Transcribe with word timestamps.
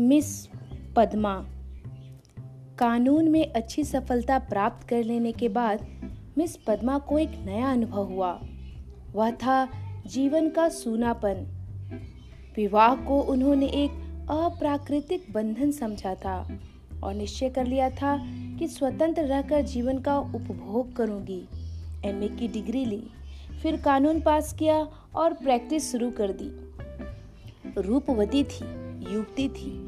Miss 0.00 0.48
Padma. 0.96 1.46
कानून 2.78 3.28
में 3.28 3.52
अच्छी 3.52 3.84
सफलता 3.84 4.38
प्राप्त 4.38 4.88
कर 4.88 5.04
लेने 5.04 5.32
के 5.32 5.48
बाद 5.48 5.86
मिस 6.38 6.56
पद्मा 6.56 6.98
को 6.98 7.18
एक 7.18 7.32
नया 7.44 7.72
अनुभव 7.72 8.04
हुआ। 8.04 8.40
वह 9.12 9.30
था 9.30 9.68
जीवन 10.06 10.48
का 10.48 10.68
सूनापन। 10.68 11.46
विवाह 12.56 12.94
को 12.94 13.20
उन्होंने 13.20 13.66
एक 13.66 13.90
अप्राकृतिक 14.30 15.32
बंधन 15.32 15.70
समझा 15.70 16.14
था 16.14 16.58
और 17.02 17.14
निश्चय 17.14 17.48
कर 17.48 17.66
लिया 17.66 17.90
था 17.90 18.26
कि 18.58 18.68
स्वतंत्र 18.68 19.22
रहकर 19.22 19.62
जीवन 19.62 19.98
का 19.98 20.18
उपभोग 20.18 20.96
करूँगी। 20.96 21.42
एमए 22.04 22.28
की 22.28 22.48
डिग्री 22.48 22.84
ली, 22.84 23.10
फिर 23.62 23.80
कानून 23.80 24.20
पास 24.20 24.52
किया 24.52 24.88
और 25.14 25.32
प्रैक्टिस 25.32 25.92
शुरू 25.92 26.10
कर 26.10 26.32
दी। 26.32 26.68
रूपवती 27.80 28.44
थी, 28.44 28.88
युवती 29.14 29.48
थी। 29.48 29.87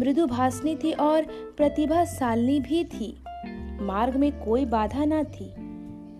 मृदु 0.00 0.26
भाषणी 0.26 0.74
थी 0.76 0.92
और 0.92 1.22
प्रतिभाशालिनी 1.56 2.60
भी 2.60 2.84
थी। 2.84 3.16
मार्ग 3.80 4.16
में 4.16 4.30
कोई 4.40 4.64
बाधा 4.64 5.04
न 5.04 5.22
थी। 5.24 5.52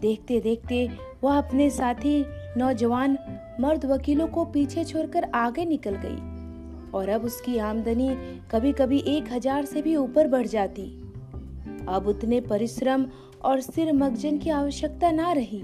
देखते 0.01 0.41
देखते 0.41 0.89
वह 1.23 1.39
अपने 1.39 1.69
साथी 1.71 2.25
नौजवान 2.57 3.19
मर्द 3.61 3.85
वकीलों 3.85 4.27
को 4.27 4.45
पीछे 4.45 4.85
छोड़कर 4.85 5.25
आगे 5.35 5.65
निकल 5.65 5.97
गई 6.05 6.91
और 6.93 7.09
अब 7.09 7.25
उसकी 7.25 7.57
आमदनी 7.59 8.09
कभी 8.51 8.73
कभी 8.73 8.99
एक 9.07 9.33
हज़ार 9.33 9.65
से 9.65 9.83
भी 9.83 9.97
ऊपर 9.97 10.29
बढ़ 10.29 10.47
जाती। 10.47 10.85
अब 11.89 12.07
उतने 12.07 12.41
परिश्रम 12.41 13.07
और 13.45 13.61
सिर 13.61 13.93
मगजन 13.93 14.39
की 14.39 14.51
आवश्यकता 14.51 15.11
ना 15.11 15.33
रही। 15.33 15.63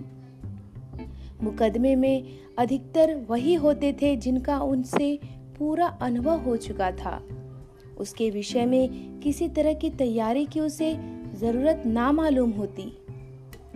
मुकदमे 1.43 1.95
में 1.97 2.39
अधिकतर 2.59 3.15
वही 3.29 3.55
होते 3.55 3.93
थे 3.93 4.15
जिनका 4.17 4.59
उनसे 4.59 5.19
पूरा 5.59 5.87
अनुभव 6.03 6.41
हो 6.41 6.57
चुका 6.57 6.91
था। 6.91 7.21
उसके 7.98 8.31
विषय 8.31 8.67
में 8.67 9.20
किसी 9.20 9.48
तरह 9.48 9.75
की 9.75 9.91
तैयारी 9.91 10.47
की 10.47 10.61
उसे 10.61 10.97
ज़रूरत 11.34 11.83
ना 11.87 12.12
मालूम 12.12 12.50
होती। 12.50 12.83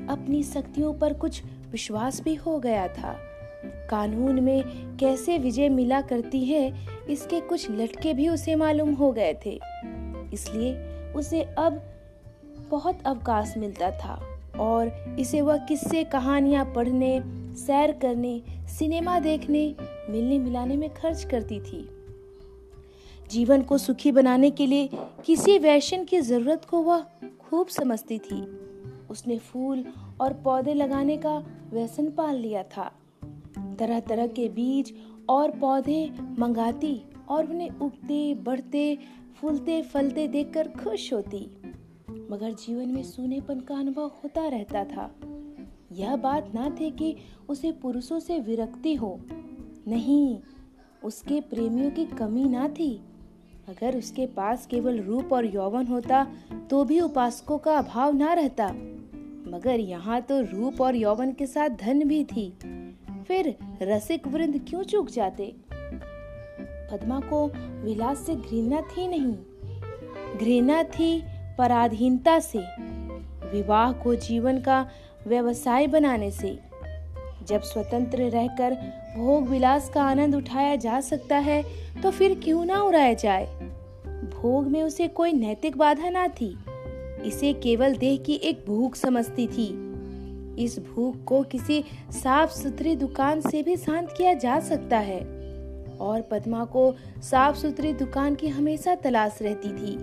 अपनी 0.08 0.42
शक्तियों 0.42 0.94
पर 0.94 1.12
कुछ 1.12 1.42
विश्वास 1.70 2.20
भी 2.22 2.34
हो 2.34 2.58
गया 2.58 2.88
था। 2.88 3.16
कानून 3.64 4.40
में 4.40 4.62
कैसे 4.96 5.38
विजय 5.38 5.68
मिला 5.68 6.00
करती 6.00 6.44
है, 6.44 6.86
इसके 7.10 7.40
कुछ 7.40 7.70
लटके 7.70 8.14
भी 8.14 8.28
उसे 8.28 8.54
मालूम 8.54 8.94
हो 8.94 9.12
गए 9.12 9.34
थे। 9.46 9.60
इसलिए 10.32 10.74
उसे 11.12 11.42
अब 11.42 11.82
बहुत 12.70 12.98
अवकाश 13.06 13.54
मिलता 13.58 13.90
था 13.90 14.20
और 14.58 15.16
इसे 15.18 15.40
वह 15.40 15.56
किस्से, 15.56 16.04
कहानियाँ 16.04 16.72
पढ़ने, 16.76 17.22
सैर 17.56 17.92
करने, 17.92 18.42
सिनेमा 18.78 19.20
देखने 19.20 19.74
मिलने 20.10 20.38
मिलाने 20.38 20.76
में 20.76 20.94
खर्च 20.94 21.24
करती 21.24 21.60
थी। 21.60 21.88
जीवन 23.30 23.62
को 23.62 23.78
सुखी 23.78 24.12
बनाने 24.12 24.50
के 24.50 24.66
लिए 24.66 24.90
किसी 25.24 25.58
वैश्यन 25.58 26.04
की 26.04 26.20
ज़रूरत 26.20 26.64
को 26.64 26.82
वह 26.82 27.00
खूब 27.40 27.66
समझती 27.66 28.18
थी। 28.18 28.42
उसने 29.10 29.38
फूल 29.38 29.84
और 30.20 30.32
पौधे 30.32 30.74
लगाने 30.74 31.16
का 31.16 31.44
व्यसन 31.70 32.10
पाल 32.10 32.36
लिया 32.36 32.62
था। 32.62 32.92
तरह 33.78 34.00
तरह 34.00 34.26
के 34.26 34.48
बीज 34.48 34.94
और 35.28 35.50
पौधे 35.50 36.10
मंगाती 36.38 37.02
और 37.28 37.50
उन्हें 37.50 37.70
उगते, 37.70 38.34
बढ़ते, 38.34 38.98
फूलते, 39.36 39.82
फलते 39.82 40.28
देखकर 40.28 40.68
खुश 40.68 41.12
होती। 41.12 41.50
मगर 42.30 42.52
जीवन 42.52 42.88
में 42.88 43.02
सूनेपन 43.02 43.60
का 43.60 43.74
अनुभव 43.74 44.06
होता 44.06 44.48
रहता 44.48 44.84
था। 44.84 45.14
यह 45.92 46.16
बात 46.16 46.54
ना 46.54 46.76
थे 46.80 46.90
कि 46.90 47.16
उसे 47.48 47.72
पुरुषों 47.72 48.20
से 48.20 48.38
विरक्ति 48.38 48.94
हो। 48.94 49.20
नहीं, 49.88 50.38
उसके 51.04 51.40
प्रेमियों 51.40 51.90
की 51.90 52.04
कमी 52.04 52.44
ना 52.44 52.68
थी 52.68 53.00
अगर 53.68 53.96
उसके 53.96 54.26
पास 54.26 54.66
केवल 54.66 55.00
रूप 55.00 55.32
और 55.32 55.44
यौवन 55.44 55.86
होता 55.86 56.26
तो 56.70 56.84
भी 56.84 57.00
उपासकों 57.00 57.58
का 57.58 57.76
अभाव 57.78 58.14
ना 58.14 58.32
रहता। 58.32 58.68
मगर 59.48 59.80
यहाँ 59.80 60.20
तो 60.20 60.40
रूप 60.42 60.80
और 60.80 60.96
यौवन 60.96 61.32
के 61.32 61.46
साथ 61.46 61.68
धन 61.68 62.02
भी 62.04 62.24
थी। 62.24 62.48
फिर 63.28 63.54
रसिक 63.82 64.28
वृंद 64.28 64.60
क्यों 64.68 64.82
चूक 64.82 65.10
जाते? 65.10 65.52
पद्मा 66.92 67.20
को 67.20 67.46
विलास 67.84 68.18
से 68.18 68.36
घृणा 68.36 68.80
थी 68.80 69.06
नहीं। 69.08 69.34
घृणा 70.38 70.82
थी 70.82 71.22
पराधीनता 71.58 72.38
से, 72.38 72.58
विवाह 73.52 73.92
को 73.92 74.14
जीवन 74.14 74.60
का 74.60 74.88
व्यवसाय 75.26 75.86
बनाने 75.86 76.30
से। 76.30 76.58
जब 77.46 77.60
स्वतंत्र 77.62 78.22
रहकर 78.22 78.76
भोग 79.18 79.48
विलास 79.48 79.90
का 79.94 80.02
आनंद 80.02 80.34
उठाया 80.34 80.76
जा 80.76 81.00
सकता 81.00 81.38
है 81.38 81.64
तो 82.02 82.10
फिर 82.10 82.40
क्यों 82.44 82.64
ना 82.64 82.82
उड़ाया 82.82 83.14
जाए? 83.14 83.46
भोग 84.34 84.66
में 84.66 84.82
उसे 84.82 85.08
कोई 85.08 85.32
नैतिक 85.32 85.76
बाधा 85.76 86.10
ना 86.10 86.28
थी। 86.28 86.58
इसे 87.24 87.52
केवल 87.52 87.96
देह 87.96 88.16
की 88.16 88.32
एक 88.32 88.64
भूख 88.66 88.94
समझती 88.94 89.46
थी। 89.46 89.88
इस 90.64 90.78
भूख 90.78 91.24
को 91.24 91.42
किसी 91.42 91.84
साफ़ 92.10 92.50
सुथरी 92.50 92.96
दुकान 92.96 93.40
से 93.40 93.62
भी 93.62 93.76
शांत 93.76 94.14
किया 94.18 94.34
जा 94.34 94.60
सकता 94.60 94.98
है। 94.98 95.20
और 96.00 96.20
पद्मा 96.20 96.64
को 96.64 96.94
साफ़ 97.22 97.56
सुथरी 97.56 97.92
दुकान 97.92 98.34
की 98.34 98.48
हमेशा 98.48 98.94
तलाश 98.94 99.38
रहती 99.42 99.68
थी। 99.68 99.96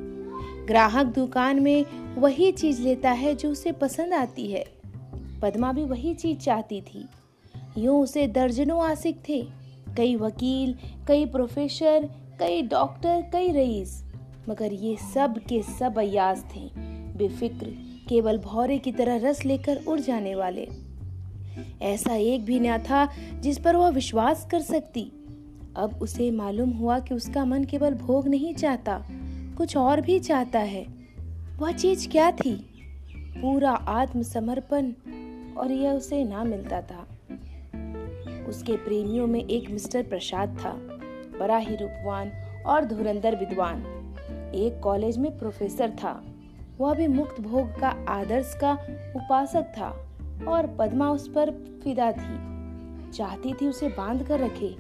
ग्राहक 0.66 1.06
दुकान 1.06 1.59
में 1.59 1.86
वही 2.16 2.52
चीज़ 2.52 2.82
लेता 2.82 3.12
है 3.12 3.36
जो 3.36 3.52
उसे 3.52 3.72
पसंद 3.72 4.14
आती 4.14 4.52
है। 4.52 4.66
पद्मा 5.42 5.72
भी 5.72 5.84
वही 5.84 6.14
चीज़ 6.14 6.38
चाहती 6.38 6.82
थी। 6.82 7.06
यूँ 7.78 8.03
उसे 8.03 8.28
दर्जनों 8.28 8.86
आशिक 8.86 9.22
थे। 9.30 9.47
कई 9.97 10.16
वकील, 10.16 10.75
कई 11.08 11.25
प्रोफेसर, 11.25 12.09
कई 12.40 12.62
डॉक्टर, 12.62 13.22
कई 13.34 13.52
रईस। 13.52 14.06
मगर 14.50 14.74
ये 14.74 14.97
सब 15.13 15.38
के 15.38 15.62
सब 15.62 15.97
अयाज 15.97 16.41
थे। 16.41 16.69
बेफिक्र, 17.18 17.68
केवल 18.09 18.38
भौरे 18.38 18.78
की 18.78 18.91
तरह 18.91 19.30
रस 19.30 19.46
लेकर 19.46 19.85
उड़ 19.88 20.00
जाने 20.00 20.35
वाले। 20.35 20.68
ऐसा 21.81 22.16
एक 22.16 22.46
भी 22.46 22.59
न 22.59 22.78
था 22.78 23.09
जिस 23.40 23.59
पर 23.59 23.75
वह 23.75 23.90
विश्वास 23.90 24.47
कर 24.52 24.62
सकती। 24.62 25.12
अब 25.78 26.00
उसे 26.02 26.31
मालूम 26.31 26.69
हुआ 26.69 27.00
कि 27.00 27.16
उसका 27.16 27.46
मन 27.46 27.64
केवल 27.64 27.94
भोग 27.94 28.28
नहीं 28.28 28.53
चाहता, 28.53 29.06
कुछ 29.58 29.78
और 29.78 30.02
भी 30.02 30.19
चाहता 30.19 30.59
है। 30.59 30.85
वह 31.58 31.72
चीज़ 31.72 32.09
क्या 32.09 32.31
थी? 32.31 32.56
पूरा 33.41 33.72
आत्मसमर्पण, 33.72 34.91
और 35.58 35.72
यह 35.72 35.91
उसे 35.91 36.24
ना 36.24 36.44
मिलता 36.44 36.81
था। 36.81 37.08
उसके 38.48 38.74
प्रेमियों 38.74 39.28
में 39.28 39.48
एक 39.48 39.72
मिस्टर 39.72 40.04
प्रसाद 40.04 40.58
था, 40.66 40.72
बड़ा 41.40 41.58
ही 41.58 41.76
रूपवान 41.76 42.32
और 42.66 42.86
धुरंधर 42.86 43.36
विद्वान। 43.36 43.80
एक 44.56 44.80
कॉलेज 44.84 45.18
में 45.18 45.38
प्रोफेसर 45.38 45.90
था। 45.90 46.24
वह 46.78 46.94
भी 46.94 47.08
मुक्त 47.08 47.42
भोग 47.42 47.80
का 47.80 48.06
आदर्श 48.10 48.58
का 48.62 48.74
उपासक 49.16 49.64
था 49.64 50.18
और 50.48 50.76
पद्मा 50.80 51.12
उस 51.12 51.28
पर 51.28 51.52
फिदा 51.84 52.12
थी। 52.12 52.56
चाहती 53.12 53.54
थी 53.54 53.68
उसे 53.68 53.88
बाँध 53.88 54.24
कर 54.24 54.40
रखे, 54.40 54.76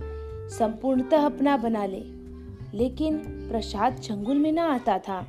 संपूर्णतः 0.49 1.25
अपना 1.25 1.57
बना 1.57 1.85
ले। 1.85 2.03
लेकिन 2.77 3.17
प्रसाद 3.51 3.93
चंगुल 3.93 4.37
में 4.37 4.51
ना 4.51 4.63
आता 4.63 4.97
था। 4.97 5.27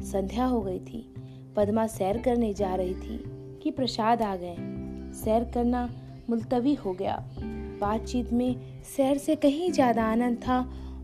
संध्या 0.00 0.44
हो 0.44 0.60
गई 0.60 0.78
थी। 0.78 1.14
पद्मा 1.56 1.86
सैर 1.86 2.18
करने 2.18 2.54
जा 2.54 2.74
रही 2.74 2.94
थी 2.94 3.24
कि 3.62 3.70
प्रसाद 3.70 4.22
आ 4.22 4.36
गए। 4.36 4.56
सैर 5.12 5.44
करना 5.44 5.90
मुलतवी 6.30 6.74
हो 6.74 6.92
गया। 6.92 7.30
बातचीत 7.84 8.32
में 8.32 8.82
सैर 8.86 9.18
से 9.18 9.34
कहीं 9.36 9.70
ज़्यादा 9.72 10.04
आनंद 10.04 10.38
था 10.38 10.58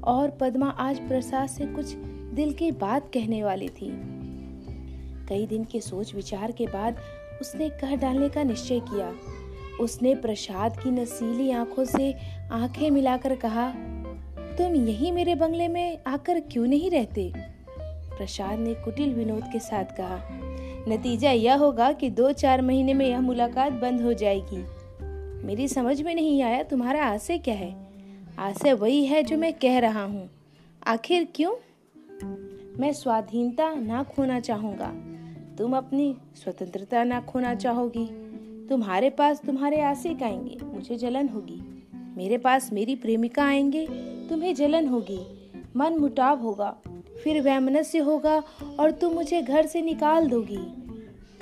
और 0.04 0.30
पद्मा 0.30 0.68
आज 0.80 0.98
प्रसाद 1.08 1.48
से 1.48 1.66
कुछ 1.66 1.94
दिल 2.34 2.52
की 2.52 2.70
बात 2.72 3.10
कहने 3.14 3.42
वाली 3.42 3.68
थी। 3.68 3.90
कई 5.28 5.46
दिन 5.46 5.64
के 5.64 5.80
सोच 5.80 6.14
विचार 6.14 6.52
के 6.52 6.66
बाद 6.66 7.00
उसने 7.40 7.68
कह 7.68 7.94
डालने 7.96 8.28
का 8.28 8.42
निश्चय 8.42 8.80
किया। 8.80 9.12
उसने 9.80 10.14
प्रसाद 10.14 10.76
की 10.76 10.90
नसीली 10.90 11.50
आँखों 11.50 11.84
से 11.84 12.12
आँखें 12.52 12.90
मिलाकर 12.90 13.34
कहा, 13.36 13.68
तुम 14.58 14.74
यही 14.74 15.10
मेरे 15.10 15.34
बंगले 15.34 15.68
में 15.68 15.98
आकर 16.06 16.40
क्यों 16.40 16.66
नहीं 16.66 16.90
रहते? 16.90 17.32
प्रसाद 17.36 18.58
ने 18.58 18.74
कुटिल 18.74 19.14
विनोद 19.14 19.44
के 19.52 19.58
साथ 19.58 19.96
कहा, 19.96 20.20
नतीजा 20.88 21.30
यह 21.30 21.56
होगा 21.56 21.92
कि 21.92 22.10
दो 22.10 22.32
चार 22.32 22.62
महीने 22.62 22.94
में 22.94 23.06
यह 23.06 23.20
मुलाकात 23.20 23.72
बंद 23.72 24.02
हो 24.02 24.12
जाएगी। 24.12 24.64
मेरी 25.44 25.68
समझ 25.68 26.02
में 26.02 26.14
नहीं 26.14 26.42
आया 26.42 26.62
तुम्हारा 26.62 27.04
आशय 27.04 27.38
क्या 27.38 27.54
है। 27.54 27.76
आशय 28.38 28.72
वही 28.72 29.06
है 29.06 29.22
जो 29.22 29.38
मैं 29.38 29.52
कह 29.52 29.78
रहा 29.78 30.04
हूँ। 30.04 30.30
आखिर 30.86 31.28
क्यों? 31.34 31.54
मैं 32.78 32.92
स्वाधीनता 32.92 33.74
ना 33.74 34.02
खोना 34.02 34.40
चाहूँगा। 34.40 34.92
तुम 35.58 35.76
अपनी 35.76 36.16
स्वतंत्रता 36.34 37.04
ना 37.04 37.20
खोना 37.20 37.54
चाहोगी। 37.54 38.06
तुम्हारे 38.68 39.10
पास 39.10 39.42
तुम्हारे 39.46 39.80
आशिक 39.80 40.22
आएँगे, 40.22 40.58
मुझे 40.64 40.96
जलन 40.96 41.28
होगी। 41.28 41.84
मेरे 42.16 42.38
पास 42.38 42.72
मेरी 42.72 42.94
प्रेमिका 42.94 43.44
आएँगे, 43.44 43.86
तुम्हें 44.28 44.54
जलन 44.54 44.86
होगी। 44.86 45.50
मन 45.76 45.98
मुटाव 45.98 46.40
होगा, 46.40 46.76
फिर 47.24 47.42
वैमनस्य 47.42 47.98
होगा 47.98 48.42
और 48.80 48.90
तुम 48.90 49.14
मुझे 49.14 49.42
घर 49.42 49.66
से 49.66 49.82
निकाल 49.82 50.28
दोगी। 50.28 50.72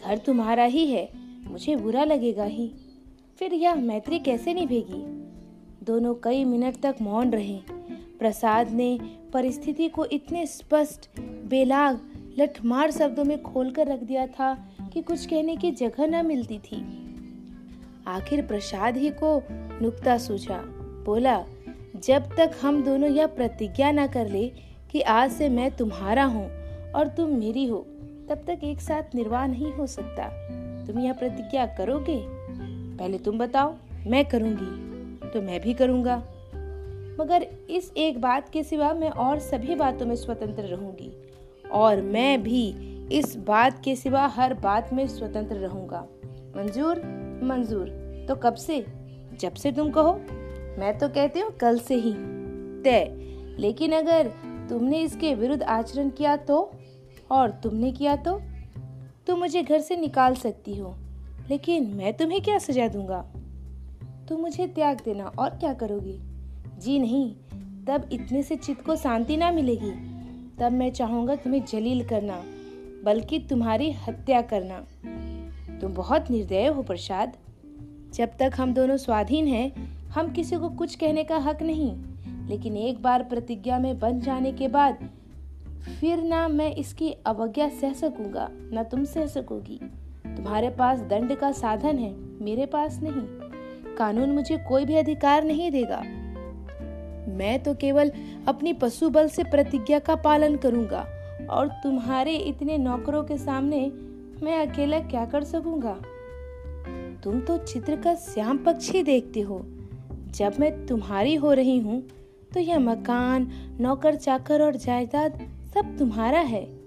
घर 0.07 0.19
तुम्हारा 0.19 0.65
ही 0.65 0.87
है, 0.87 1.09
मुझे 1.45 1.77
बुरा 1.77 2.05
लगेगा 2.05 2.45
ही। 2.45 2.73
फिर 3.39 3.55
यह 3.55 3.75
मैत्री 3.75 4.19
कैसे 4.19 4.55
निभेगी? 4.55 5.03
दोनों 5.85 6.15
कई 6.15 6.45
मिनट 6.45 6.81
तक 6.83 6.97
मौन 7.03 7.31
रहे। 7.31 7.61
प्रसाद 8.19 8.71
ने 8.71 9.01
परिस्थिति 9.33 9.89
को 9.89 10.05
इतने 10.05 10.47
स्पष्ट, 10.47 11.21
बेलाग, 11.21 12.01
लठमार 12.39 12.91
शब्दों 12.91 13.25
में 13.25 13.43
खोलकर 13.43 13.87
रख 13.87 14.03
दिया 14.03 14.27
था 14.27 14.69
कि 14.93 15.03
कुछ 15.03 15.27
कहने 15.27 15.57
की 15.57 15.71
जगह 15.71 16.07
न 16.07 16.27
मिलती 16.27 16.59
थी। 16.59 16.83
आखिर 18.07 18.47
प्रसाद 18.47 18.97
ही 18.97 19.11
को 19.11 19.43
नुक्ता 19.83 20.19
सूझा। 20.19 20.59
बोला, 21.05 21.45
जब 21.97 22.37
तक 22.37 22.51
हम 22.63 22.83
दोनों 22.83 23.11
यह 23.11 23.27
प्रतिज्ञा 23.27 23.91
न 23.91 24.07
कर 24.07 24.29
ले 24.29 24.53
कि 24.91 25.01
आज 25.01 25.33
से 25.33 25.49
मैं 25.49 25.77
तुम्हारा 25.77 26.25
हूँ 26.25 26.47
और 26.93 27.09
तुम 27.09 27.31
मेरी 27.31 27.67
हो, 27.67 27.79
तब 28.29 28.45
तक 28.47 28.61
एक 28.65 28.81
साथ 28.81 29.15
निर्वाह 29.15 29.47
नहीं 29.47 29.73
हो 29.73 29.87
सकता। 29.87 30.29
तुम 30.87 30.99
यह 30.99 31.13
प्रतिज्ञा 31.13 31.67
करोगे? 31.67 32.38
पहले 32.99 33.19
तुम 33.19 33.39
बताओ, 33.39 33.75
मैं 34.07 34.25
करूँगी 34.25 35.31
तो 35.31 35.43
मैं 35.43 35.61
भी 35.61 35.75
करूँगा। 35.75 36.17
मगर 37.21 37.47
इस 37.71 37.93
एक 37.97 38.21
बात 38.21 38.49
के 38.49 38.63
सिवा 38.63 38.93
मैं 38.95 39.11
और 39.11 39.39
सभी 39.39 39.75
बातों 39.75 40.07
में 40.07 40.15
स्वतंत्र 40.17 40.63
रहूँगी, 40.63 41.13
और 41.73 42.03
मैं 42.03 42.43
भी 42.43 42.69
इस 43.13 43.37
बात 43.37 43.83
के 43.85 43.97
सिवा 43.97 44.27
हर 44.27 44.55
बात 44.55 44.93
में 44.93 45.07
स्वतंत्र 45.09 45.57
रहूँगा। 45.57 46.07
मंजूर 46.57 46.97
मंजूर 47.43 47.89
तो 48.29 48.35
कब 48.35 48.55
से? 48.55 48.85
जब 49.41 49.55
से 49.55 49.73
तुम 49.73 49.91
कहो। 49.91 50.13
मैं 50.79 50.99
तो 50.99 51.09
कहती 51.09 51.41
हूँ 51.41 51.51
कल 51.51 51.79
से 51.79 51.95
ही। 51.95 52.13
तय, 52.83 53.15
लेकिन 53.59 53.93
अगर 53.93 54.33
तुमने 54.69 55.01
इसके 55.01 55.35
विरुद्ध 55.35 55.63
आचरण 55.63 56.11
किया 56.11 56.37
तो? 56.37 56.71
और 57.31 57.51
तुमने 57.51 57.93
किया 57.93 58.17
तो? 58.17 58.41
तुम 59.27 59.39
मुझे 59.39 59.63
घर 59.63 59.81
से 59.81 59.97
निकाल 59.97 60.35
सकती 60.35 60.77
हो। 60.77 60.97
लेकिन 61.51 61.87
मैं 61.87 62.15
तुम्हें 62.15 62.41
क्या 62.41 62.59
सजा 62.59 62.89
दूँगा? 62.89 63.33
तुम 64.29 64.41
मुझे 64.41 64.67
त्याग 64.67 65.01
देना 65.05 65.25
और 65.25 65.51
क्या 65.51 65.75
करोगी? 65.75 66.21
जी 66.79 66.99
नहीं, 66.99 67.35
तब 67.87 68.09
इतने 68.13 68.43
से 68.43 68.57
चित्त 68.57 68.85
को 68.85 68.97
शांति 68.97 69.37
ना 69.37 69.51
मिलेगी। 69.51 69.91
तब 70.59 70.73
मैं 70.73 70.91
चाहूँगा 70.91 71.35
तुम्हें 71.35 71.65
जलील 71.65 72.09
करना, 72.09 72.43
बल्कि 73.05 73.39
तुम्हारी 73.39 73.91
हत्या 73.91 74.43
करना। 74.43 74.87
तुम 75.79 75.95
बहुत 75.95 76.31
निर्दय 76.31 76.67
हो 76.67 76.83
प्रसाद। 76.83 77.37
जब 78.15 78.31
तक 78.39 78.53
हम 78.57 78.75
दोनों 78.75 78.97
स्वाधीन 78.97 79.47
हैं, 79.47 79.99
हम 80.09 80.33
किसी 80.33 80.57
को 80.57 80.69
कुछ 80.69 80.95
कहने 80.95 81.25
का 81.25 81.37
हक 81.37 81.63
नहीं। 81.63 81.97
लेकिन 82.49 82.77
एक 82.77 83.03
बार 83.03 83.23
प्रतिज्ञा 83.23 83.79
में 83.79 83.99
बन 83.99 84.21
जाने 84.21 84.53
के 84.53 84.69
बाद, 84.69 85.11
फिर 86.01 86.23
ना 86.23 86.49
मैं 86.49 86.75
इसकी 86.75 87.13
अवज्ञा 87.13 87.69
सह 87.69 87.93
सकूँगा, 87.93 88.49
ना 88.53 88.83
तुम 88.83 89.05
सह 89.05 89.27
सकोगी। 89.27 89.81
तुम्हारे 90.39 90.69
पास 90.71 91.01
दंड 91.01 91.35
का 91.37 91.51
साधन 91.53 91.99
है, 91.99 92.15
मेरे 92.43 92.67
पास 92.67 92.99
नहीं। 93.03 93.97
कानून 93.97 94.31
मुझे 94.31 94.57
कोई 94.59 94.85
भी 94.85 94.95
अधिकार 94.95 95.45
नहीं 95.45 95.71
देगा। 95.71 96.03
मैं 97.29 97.63
तो 97.63 97.75
केवल 97.75 98.13
अपनी 98.49 98.73
पशु 98.73 99.09
बल 99.11 99.29
से 99.29 99.45
प्रतिज्ञा 99.45 99.99
का 99.99 100.17
पालन 100.17 100.57
करूँगा 100.57 101.05
और 101.51 101.69
तुम्हारे 101.83 102.37
इतने 102.37 102.79
नौकरों 102.79 103.25
के 103.25 103.39
सामने 103.39 103.81
मैं 104.43 104.67
अकेला 104.67 104.99
क्या 105.01 105.25
कर 105.25 105.45
सकूँगा? 105.45 105.97
तुम 107.25 107.41
तो 107.41 107.59
चित्र 107.59 107.97
का 107.97 108.15
श्याम 108.15 108.59
पक्षी 108.59 109.03
देखते 109.03 109.41
हो। 109.41 109.61
जब 110.35 110.61
मैं 110.61 110.87
तुम्हारी 110.87 111.35
हो 111.35 111.53
रही 111.53 111.79
हूँ 111.79 112.03
तो 112.55 112.61
यह 112.61 112.79
मकान 112.79 113.51
नौकर 113.81 114.15
चाकर 114.15 114.63
और 114.63 114.77
जायदाद 114.77 115.47
सब 115.75 115.97
तुम्हारा 115.99 116.41
है। 116.41 116.78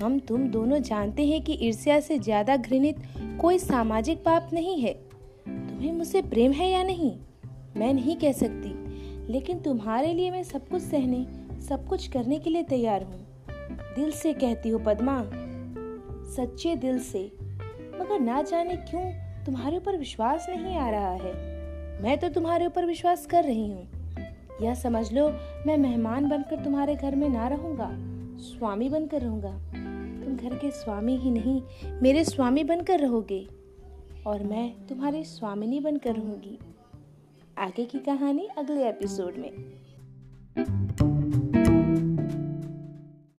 हम 0.00 0.18
तुम 0.18 0.46
दोनों 0.48 0.78
जानते 0.82 1.26
हैं 1.26 1.42
कि 1.42 1.52
ईर्ष्या 1.62 1.98
से 2.00 2.18
ज़्यादा 2.18 2.56
घृणित 2.56 2.96
कोई 3.40 3.58
सामाजिक 3.58 4.22
पाप 4.24 4.48
नहीं 4.52 4.80
है। 4.80 4.92
तुम्हें 5.46 5.92
मुझसे 5.92 6.22
प्रेम 6.22 6.52
है 6.52 6.70
या 6.70 6.82
नहीं? 6.82 7.10
मैं 7.76 7.92
नहीं 7.94 8.16
कह 8.16 8.32
सकती, 8.32 8.72
लेकिन 9.32 9.58
तुम्हारे 9.58 10.12
लिए 10.14 10.30
मैं 10.30 10.42
सब 10.42 10.68
कुछ 10.68 10.82
सहने, 10.82 11.24
सब 11.68 11.86
कुछ 11.88 12.06
करने 12.08 12.38
के 12.38 12.50
लिए 12.50 12.62
तैयार 12.62 13.02
हूँ। 13.02 13.20
दिल 13.96 14.10
से 14.12 14.32
कहती 14.32 14.68
हूँ 14.68 14.82
पद्मा, 14.84 15.20
सच्चे 16.36 16.74
दिल 16.76 16.98
से। 16.98 17.24
मगर 17.94 18.20
ना 18.20 18.42
जाने 18.42 18.76
क्यों 18.76 19.04
तुम्हारे 19.46 19.76
ऊपर 19.76 19.96
विश्वास 19.96 20.46
नहीं 20.48 20.76
आ 20.76 20.88
रहा 20.90 21.12
है। 21.12 21.32
मैं 22.02 22.18
तो 22.18 22.28
तुम्हारे 22.28 22.66
ऊपर 22.66 22.86
विश्वास 22.86 23.26
कर 23.26 23.44
रही 23.44 23.70
हूँ। 23.70 23.88
यह 24.62 24.74
समझ 24.74 25.12
लो, 25.12 25.28
मैं 25.66 25.76
मेहमान 25.78 26.28
बनकर 26.28 26.64
तुम्हारे 26.64 26.94
घर 26.94 27.14
में 27.14 27.28
ना 27.28 27.48
रहूँगा, 27.48 27.90
स्वामी 28.40 28.88
बनकर 28.88 29.20
रहूँगा। 29.20 29.73
घर 30.36 30.58
के 30.58 30.70
स्वामी 30.70 31.16
ही 31.16 31.30
नहीं, 31.30 31.62
मेरे 32.02 32.24
स्वामी 32.24 32.64
बनकर 32.64 33.00
रहोगे। 33.00 33.48
और 34.26 34.42
मैं 34.42 34.86
तुम्हारी 34.86 35.24
स्वामिनी 35.24 35.80
बनकर 35.80 36.14
रहूँगी। 36.14 36.58
आगे 37.58 37.84
की 37.84 37.98
कहानी 37.98 38.48
अगले 38.58 38.88
एपिसोड 38.88 39.36
में। 39.36 40.83